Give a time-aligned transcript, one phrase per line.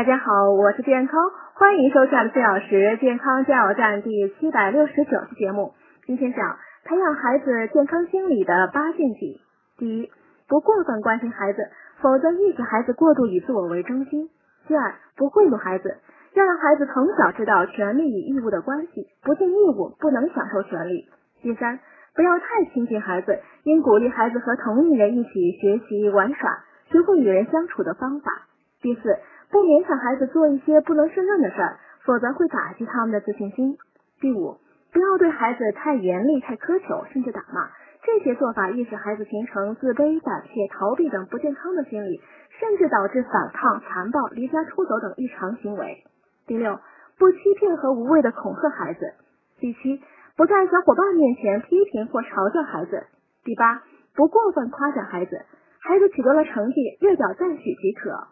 [0.00, 1.20] 大家好，我是健康，
[1.52, 5.74] 欢迎收看四小时健康加油站第七百六十九期节目。
[6.06, 9.42] 今天讲培养孩子健康心理的八禁忌。
[9.76, 10.10] 第一，
[10.48, 11.58] 不过分关心孩子，
[12.00, 14.30] 否则易使孩子过度以自我为中心。
[14.66, 15.98] 第二，不贿赂孩子，
[16.32, 21.10] 要让孩子从小知道权利与义务的关系，不尽义务不能享受权利。
[21.42, 21.78] 第三，
[22.16, 28.32] 不要太亲近孩子，应鼓励孩子和同龄人一起学习玩耍，学会与人相处的方法。
[28.80, 29.18] 第四，
[29.50, 33.76] 不勉强孩子做一些不能胜任的事儿，否则会打击他们的自信心。
[34.20, 34.58] 第五，
[34.92, 37.68] 不要对孩子太严厉、太苛求，甚至打骂，
[38.04, 42.20] 这些做法易使孩子形成自卑、胆怯、逃避等不健康的心理，
[42.60, 46.04] 甚至导致反抗、残暴、离家出走等异常行为。
[46.46, 46.78] 第六，
[47.18, 49.14] 不欺骗和无谓的恐吓孩子。
[49.58, 50.00] 第七，
[50.36, 53.04] 不在小伙伴面前批评或嘲笑孩子。
[53.42, 53.82] 第八，
[54.14, 55.44] 不过分夸奖孩子，
[55.80, 58.28] 孩子取得了成绩，略表赞许即可。